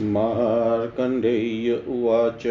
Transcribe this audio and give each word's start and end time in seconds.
मार्कण्डेय्य 0.00 1.82
उवाच। 1.88 2.46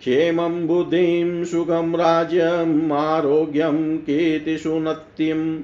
क्षेमं 0.00 0.66
बुद्धिं, 0.66 1.44
सुखं 1.44 1.96
राज्यम् 1.96 2.92
आरोग्यं 2.92 3.98
कीर्तिसुनत्यम् 3.98 5.60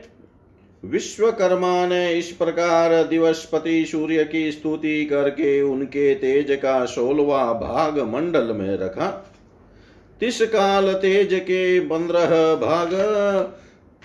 विश्वकर्मा 0.84 1.86
ने 1.86 2.14
इस 2.14 2.30
प्रकार 2.30 2.92
दिवसपति 3.04 3.84
सूर्य 3.84 4.24
की 4.24 4.52
स्तुति 4.52 5.04
करके 5.04 5.62
उनके 5.62 6.14
तेज 6.14 6.46
का 6.62 6.84
सोलवा 6.84 7.44
भाग 7.52 7.98
मंडल 8.14 8.52
में 8.54 8.76
रखा। 8.76 9.34
तिस 10.20 10.40
काल 10.42 10.92
तेज 10.92 11.34
के 11.34 11.80
पंद्रह 11.80 12.30
भाग 12.54 12.90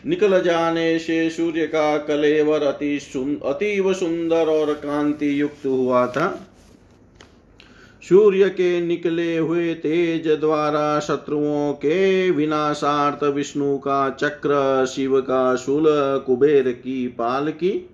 निकल 0.06 0.42
जाने 0.44 1.00
से 1.00 1.30
सूर्य 1.30 1.66
का 1.68 1.98
कलेवर 1.98 2.64
अति 2.64 2.98
अतीव 3.46 3.94
सुंदर 3.94 4.48
और 4.48 4.74
कांति 4.74 5.42
युक्त 5.42 5.66
हुआ 5.66 6.08
था। 6.08 6.28
सूर्य 8.10 8.50
के 8.50 8.82
निकले 8.82 9.38
हुए 9.38 9.74
तेज 9.74 10.28
द्वारा 10.28 11.00
शत्रुओं 11.00 11.74
के 11.74 12.32
विनाशार्थ 12.32 13.24
विष्णु 13.24 13.78
का 13.78 14.10
चक्र, 14.10 14.86
शिव 14.86 15.22
का 15.22 15.56
शूल, 15.56 15.86
कुबेर 16.26 16.72
की 16.72 17.08
पाल 17.08 17.50
की। 17.52 17.90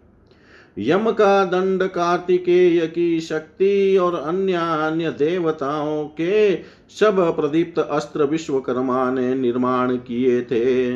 यम 0.80 1.12
का 1.12 1.46
दंड 1.46 1.84
कार्तिकेय 1.84 2.88
की 2.88 3.20
शक्ति 3.22 3.98
और 3.98 4.16
अन्य 4.16 4.54
अन्य 4.54 5.10
देवताओं 5.12 6.06
के 6.06 6.56
सब 6.90 7.36
प्रदीप्त 7.36 7.80
अस्त्र 7.80 8.24
विश्वकर्मा 8.24 9.12
ने 9.12 9.36
निर्माण 9.36 9.96
किए 9.96 10.42
थे। 10.42 10.96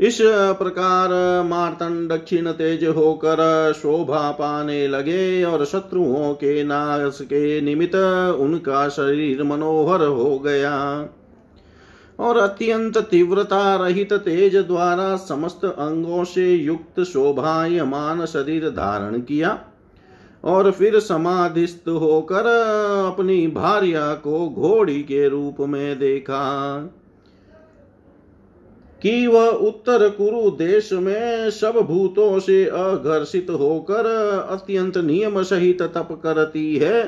इस 0.00 0.18
प्रकार 0.58 1.10
मार्तन 1.46 2.06
दक्षिण 2.08 2.50
तेज 2.52 2.84
होकर 2.86 3.72
शोभा 3.76 4.30
पाने 4.30 4.86
लगे 4.88 5.44
और 5.44 5.64
शत्रुओं 5.64 6.32
के 6.34 6.62
नाश 6.64 7.18
के 7.22 7.60
निमित्त 7.60 7.94
उनका 8.40 8.88
शरीर 8.88 9.42
मनोहर 9.42 10.04
हो 10.04 10.38
गया। 10.38 10.72
और 12.18 12.38
अत्यंत 12.38 12.98
तीव्रता 12.98 13.74
रहित 13.76 14.12
तेज 14.12 14.56
द्वारा 14.56 15.16
समस्त 15.16 15.64
अंगों 15.64 16.24
से 16.24 16.50
युक्त 16.52 17.00
शोभायमान 17.02 18.24
शरीर 18.26 18.68
धारण 18.70 19.20
किया 19.20 19.58
और 20.44 20.70
फिर 20.70 20.98
समाधिस्थ 21.00 21.88
होकर 21.88 22.46
अपनी 23.06 23.46
भार्या 23.46 24.12
को 24.14 24.48
घोड़ी 24.48 25.02
के 25.02 25.28
रूप 25.28 25.56
में 25.60 25.98
देखा। 25.98 26.42
कि 29.04 29.26
वह 29.26 29.46
उत्तर 29.46 30.08
कुरु 30.08 30.50
देश 30.50 30.92
में 30.92 31.50
सब 31.50 31.72
भूतों 31.80 32.38
से 32.38 32.64
अघर्षित 32.64 33.50
होकर 33.50 34.06
अत्यंत 34.50 34.98
नियम 34.98 35.42
सहित 35.42 35.82
तप 35.82 36.08
करती 36.22 36.76
है। 36.76 37.04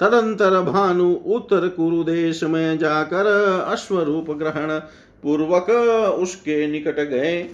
तदंतर 0.00 0.60
भानु 0.60 1.12
उत्तर 1.12 1.68
कुरु 1.68 2.02
देश 2.04 2.42
में 2.44 2.78
जाकर 2.78 3.26
अश्वरूप 3.68 4.30
ग्रहण 4.30 4.78
पूर्वक 5.22 5.70
उसके 6.18 6.66
निकट 6.66 7.00
गए। 7.00 7.46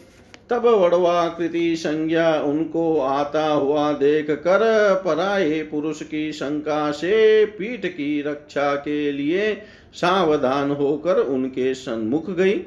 तब 0.50 0.66
वड़वाकृति 0.66 1.76
संज्ञा 1.76 2.42
उनको 2.42 3.00
आता 3.00 3.46
हुआ 3.46 3.92
देख 3.92 4.30
कर 4.30 4.60
पराये 5.04 5.62
पुरुष 5.62 6.02
की 6.02 6.32
शंका 6.32 6.90
से 6.90 7.44
पीठ 7.44 7.86
की 7.86 8.22
रक्षा 8.22 8.74
के 8.74 9.12
लिए 9.12 9.52
सावधान 9.94 10.70
होकर 10.70 11.16
उनके 11.16 11.74
सन्मुख 11.74 12.30
गई। 12.30 12.60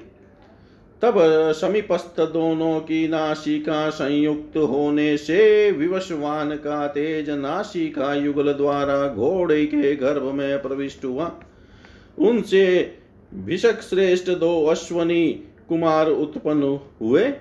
तब 1.01 1.15
समीपस्थ 1.51 2.19
दोनों 2.23 2.79
की 2.79 3.07
नासिका 3.07 3.89
संयुक्त 3.89 4.57
होने 4.57 5.15
से 5.17 5.71
विवशवान 5.71 6.55
का 6.55 6.87
तेज 6.87 7.29
नासिका 7.29 8.13
युगल 8.15 8.51
द्वारा 8.53 9.07
घोड़े 9.07 9.65
के 9.65 9.95
गर्भ 9.95 10.23
में 10.23 10.61
प्रविष्ट 10.61 11.05
हुआ। 11.05 11.31
उनसे 12.19 12.65
भिषक 13.35 13.81
श्रेष्ठ 13.81 14.29
दो 14.29 14.65
अश्वनी 14.65 15.27
कुमार 15.69 16.09
उत्पन्न 16.09 16.77
हुए 17.01 17.31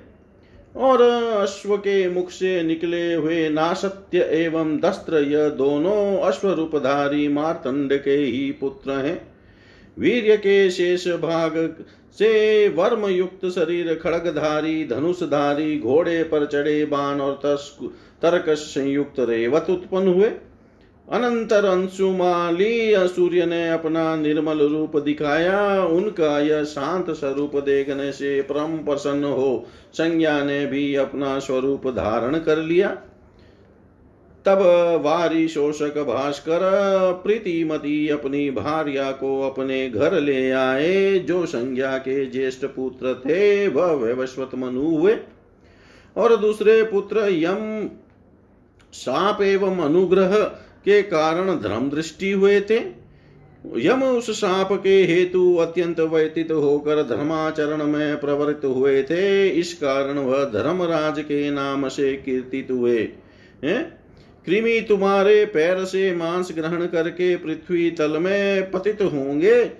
और 0.76 1.02
अश्व 1.02 1.76
के 1.76 2.08
मुख 2.08 2.30
से 2.30 2.62
निकले 2.62 3.14
हुए 3.14 3.48
नासत्य 3.48 4.18
एवं 4.34 4.76
दस्त्र 4.78 5.18
यह 5.22 5.48
दोनों 5.48 6.16
अश्वरूपधारी 6.18 7.28
मारतंड 7.28 7.92
के 8.02 8.16
ही 8.16 8.50
पुत्र 8.50 8.92
हैं। 8.98 9.20
वीर्य 10.00 10.36
के 10.36 10.70
शेष 10.70 11.08
भाग 11.08 11.84
से 12.18 12.68
वर्म 12.68 13.06
युक्त 13.06 13.46
शरीर, 13.46 13.94
खड़गधारी, 13.94 14.86
धनुषधारी, 14.86 15.78
घोड़े 15.78 16.22
पर 16.22 16.46
चढ़े 16.46 16.84
बाण 16.84 17.20
और 17.20 17.40
तर्कश 18.22 18.58
संयुक्त 18.58 19.20
रेवत 19.20 19.66
उत्पन्न 19.70 20.08
हुए। 20.08 20.30
अनंतर 21.08 21.64
अंशुमाली 21.64 22.92
सूर्य 22.96 23.46
ने 23.46 23.68
अपना 23.70 24.16
निर्मल 24.16 24.58
रूप 24.58 24.96
दिखाया। 24.96 25.84
उनका 25.84 26.38
यह 26.40 26.64
शांत 26.64 27.10
स्वरूप 27.10 27.56
देखने 27.56 28.12
से 28.12 28.40
परम 28.42 28.76
प्रसन्न 28.78 29.24
हो। 29.24 29.66
संज्ञा 29.92 30.44
ने 30.44 30.66
भी 30.66 30.94
अपना 30.94 31.38
स्वरूप 31.38 31.88
धारण 31.88 32.38
कर 32.38 32.58
लिया। 32.58 32.96
तब 34.46 34.58
वारी 35.04 35.48
शोषक 35.48 36.04
भास्कर 36.08 36.60
प्रीतिमती 37.24 38.08
अपनी 38.08 38.50
भार्या 38.50 39.10
को 39.10 39.40
अपने 39.42 39.90
घर 39.90 40.20
ले 40.20 40.50
आए, 40.50 41.18
जो 41.18 41.46
संज्ञा 41.46 41.98
के 41.98 42.26
ज्येष्ठ 42.26 42.64
पुत्र 42.64 43.14
थे, 43.14 43.68
वह 43.68 43.92
वैवस्वत 43.92 44.50
मनु 44.54 44.96
हुए। 44.96 45.16
और 46.16 46.36
दूसरे 46.36 46.82
पुत्र 46.82 47.18
यम 47.30 47.90
साप 48.92 49.42
एवं 49.42 49.78
अनुग्रह 49.78 50.36
के 50.84 51.02
कारण 51.02 51.60
धर्म 51.60 51.90
दृष्टि 51.90 52.30
हुए 52.30 52.60
थे। 52.60 53.00
यम 53.76 54.02
उस 54.02 54.40
साप 54.40 54.80
के 54.82 55.02
हेतु 55.02 55.56
अत्यंत 55.56 56.00
व्यतीत 56.00 56.52
होकर 56.52 57.02
धर्माचरण 57.02 57.84
में 57.84 58.20
प्रवृत्त 58.20 58.64
हुए 58.64 59.02
थे। 59.02 59.48
इस 59.48 59.74
कारण 59.74 60.18
वह 60.18 60.44
धर्मराज 60.44 61.20
के 61.20 61.50
नाम 61.50 61.88
से 61.88 62.16
कीर्तित 62.16 62.68
हुए। 62.70 63.08
कृमि 64.46 64.80
तुम्हारे 64.88 65.44
पैर 65.44 65.84
से 65.84 66.14
मांस 66.14 66.52
ग्रहण 66.54 66.86
करके 66.86 67.36
पृथ्वी 67.36 67.90
तल 67.90 68.18
में 68.18 68.70
पतित 68.70 69.02
होंगे। 69.02 69.70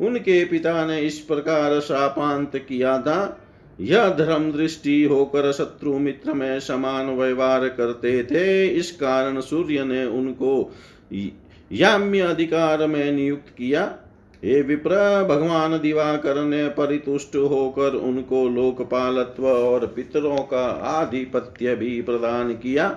उनके 0.00 0.44
पिता 0.44 0.84
ने 0.86 1.00
इस 1.00 1.18
प्रकार 1.18 1.80
शापांत 1.80 2.56
किया 2.56 2.98
था। 2.98 3.46
यह 3.80 4.08
धर्म 4.08 4.50
दृष्टि 4.52 5.02
होकर 5.04 5.52
शत्रु 5.52 5.98
मित्र 5.98 6.32
में 6.32 6.60
समान 6.60 7.10
व्यवहार 7.10 7.68
करते 7.68 8.22
थे। 8.24 8.66
इस 8.68 8.90
कारण 8.92 9.40
सूर्य 9.40 9.84
ने 9.84 10.04
उनको 10.04 10.74
याम्य 11.72 12.20
अधिकार 12.20 12.86
में 12.86 13.12
नियुक्त 13.12 13.48
किया। 13.58 13.84
हे 14.44 14.60
विप्र, 14.62 15.24
भगवान 15.24 15.78
दिवाकर 15.78 16.42
ने 16.42 16.68
परितुष्ट 16.68 17.36
होकर 17.36 17.94
उनको 17.94 18.48
लोकपालत्व 18.48 19.46
और 19.46 19.86
पितरों 19.86 20.38
का 20.38 20.66
आधिपत्य 20.90 21.74
भी 21.74 22.00
प्रदान 22.02 22.52
किया। 22.52 22.88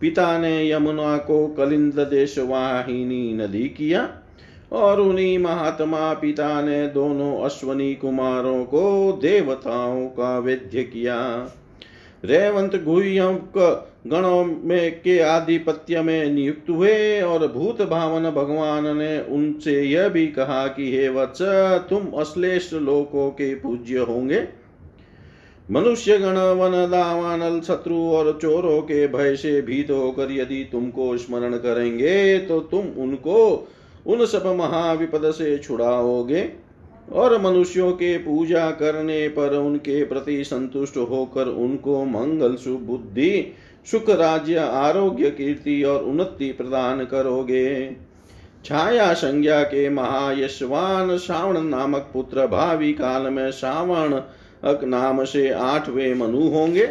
पिता 0.00 0.38
ने 0.38 0.70
यमुना 0.70 1.16
को 1.16 1.46
कलिंद 1.48 1.98
देश 2.00 2.38
वाहिनी 2.38 3.32
नदी 3.34 3.68
किया, 3.68 4.08
और 4.72 5.00
उन्हीं 5.00 5.38
महात्मा 5.38 6.12
पिता 6.14 6.60
ने 6.62 6.86
दोनों 6.88 7.36
अश्वनी 7.40 7.94
कुमारों 7.94 8.64
को 8.64 9.12
देवताओं 9.22 10.06
का 10.06 10.38
वेद्य 10.38 10.82
किया। 10.82 11.18
रेवंत 12.24 12.74
गुह्यम 12.84 13.38
गणों 14.06 14.44
में 14.44 15.00
के 15.00 15.18
आधिपत्य 15.18 16.00
में 16.02 16.30
नियुक्त 16.30 16.70
हुए, 16.70 17.20
और 17.20 17.46
भूत 17.52 17.82
भावन 17.82 18.30
भगवान 18.30 18.96
ने 18.96 19.20
उनसे 19.20 19.80
यह 19.82 20.08
भी 20.08 20.26
कहा 20.26 20.66
कि 20.66 20.90
हे 20.92 21.08
वत्स, 21.08 21.42
तुम 21.90 22.06
अश्लेष 22.20 22.72
लोकों 22.72 23.30
के 23.30 23.54
पूज्य 23.54 23.98
होंगे। 24.00 24.40
मनुष्य 25.68 26.18
गण 26.18 26.38
वन 26.52 26.72
दावानल 26.90 27.60
शत्रु 27.60 27.98
और 28.10 28.38
चोरों 28.42 28.80
के 28.82 29.06
भय 29.08 29.36
से 29.36 29.60
भीत 29.62 29.90
होकर 29.90 30.32
यदि 30.32 30.68
तुमको 30.72 31.16
स्मरण 31.16 31.56
करेंगे 31.56 32.38
तो 32.38 32.60
तुम 32.60 33.02
उनको 33.02 33.68
उन 34.06 34.24
सब 34.26 34.46
महाविपद 34.58 35.30
से 35.30 35.56
छुड़ाओगे। 35.58 36.48
और 37.12 37.40
मनुष्यों 37.42 37.90
के 37.92 38.16
पूजा 38.18 38.70
करने 38.70 39.28
पर 39.28 39.56
उनके 39.56 40.04
प्रति 40.04 40.42
संतुष्ट 40.44 40.96
होकर 40.96 41.46
उनको 41.46 42.04
मंगल 42.04 42.54
सुबुद्धि 42.54 43.52
सुख 43.86 44.10
राज्य, 44.10 44.56
आरोग्य, 44.56 45.30
कीर्ति 45.30 45.82
और 45.82 46.04
उन्नति 46.04 46.52
प्रदान 46.52 47.04
करोगे। 47.04 47.96
छाया 48.64 49.12
संज्ञा 49.12 49.62
के 49.62 49.88
महायशवान 49.90 51.16
श्रावण 51.18 51.60
नामक 51.60 52.10
पुत्र 52.12 52.46
भावी 52.46 52.92
काल 52.92 53.22
में 53.22 53.50
श्रावण 53.50 54.14
नाम 54.66 55.24
से 55.24 55.50
आठवें 55.50 56.14
मनु 56.14 56.48
होंगे। 56.48 56.88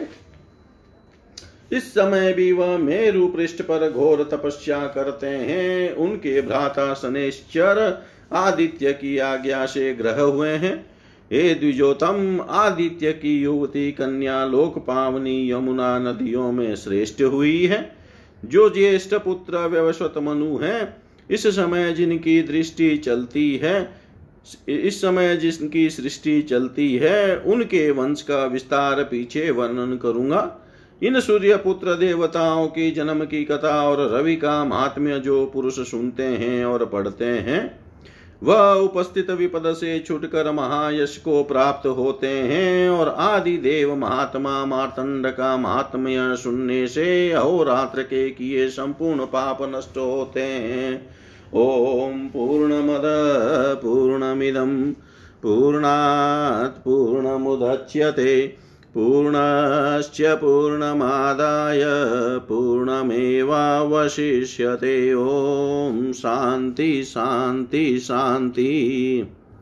इस 1.74 1.92
समय 1.92 2.34
भी 2.34 2.52
वह 2.52 2.78
मेरु 2.78 3.28
पृष्ठ 3.28 3.62
पर 3.62 3.92
घोर 3.92 4.30
तपस्या 4.32 4.88
करते 4.88 5.28
हैं। 5.28 5.94
उनके 5.94 6.42
भ्राता 6.42 6.94
सनेश्चर 6.94 8.04
आदित्य 8.34 8.94
की 8.94 9.18
आज्ञा 9.18 9.66
से 9.66 9.94
ग्रह 9.94 10.22
हुए 10.22 10.50
हैं। 10.50 10.86
हे 11.32 11.54
द्विजोतम, 11.54 12.46
आदित्य 12.50 13.12
की 13.12 13.42
युवती 13.42 13.92
कन्या 13.92 14.46
लोक 14.46 14.78
पावनी 14.78 15.52
यमुना 15.52 16.00
नदियों 16.00 16.52
में 16.52 16.76
श्रेष्ठ 16.76 17.22
हुई 17.22 17.66
है। 17.66 17.96
जो 18.46 18.70
ज्येष्ठ 18.70 19.14
पुत्र 19.14 19.58
व्यवस्वत 19.58 20.14
मनु 20.18 20.58
है, 20.58 20.98
इस 21.30 21.48
समय 21.48 21.94
जिनकी 21.94 22.42
दृष्टि 22.42 22.98
चलती 22.98 23.58
है 23.58 24.03
इस 24.70 25.02
समय 25.02 25.36
जिसकी 25.38 25.90
सृष्टि 25.90 26.42
चलती 26.42 26.96
है, 26.96 27.38
उनके 27.38 27.92
वंश 27.92 28.22
का 28.22 28.46
विस्तार 28.46 29.04
पीछे 29.04 29.52
वर्णन 29.52 29.98
करूँगा। 29.98 30.60
इन 31.04 31.20
सूर्य 31.20 31.56
पुत्र 31.56 31.94
देवताओं 31.94 32.68
की, 32.68 32.92
जन्म 32.92 33.26
की 33.26 33.44
कथा 33.44 33.90
और 33.90 34.18
रवि 34.18 34.36
का 34.36 34.66
महात्म्य 34.66 35.20
जो 35.20 35.46
पुरुष 35.46 35.80
सुनते 35.92 36.24
हैं 36.24 36.66
और 36.66 36.86
पढ़ते 36.86 37.26
हैं, 37.26 37.80
वह 38.44 38.74
उपस्थित 38.74 39.30
विपद 39.32 39.74
से 39.74 40.00
छुटकर 40.00 40.52
महायश 40.52 41.18
को 41.18 41.44
प्राप्त 41.44 41.88
होते 41.88 42.28
हैं 42.28 42.90
और 42.90 43.10
आदि 43.10 43.58
देव 43.58 43.96
महात्मा 43.96 44.66
मार्तंड 44.66 45.28
का 45.28 45.58
महात्म्य 45.58 46.36
सुनने 46.36 46.88
से 46.88 47.32
अहोरात्र 47.32 48.02
के 48.02 48.30
किए 48.30 48.70
संपूर्ण 48.70 49.26
पाप 49.26 49.58
नष्ट 49.76 49.98
होते 49.98 50.42
हैं। 50.42 51.23
ओम 51.56 52.28
पूर्णमद 52.28 53.04
पूर्णमिदं 53.84 54.92
पूर्णात् 55.44 56.84
पूर्णमुदच्यते 56.84 58.36
पूर्णश्च 58.94 60.22
पूर्णमादाय 60.22 61.84
पूर्णमेवावशिष्यते। 62.40 65.14
ॐ 65.14 66.12
शान्ति 66.12 67.04
शान्ति 67.04 68.00
शान्ति। 68.00 68.70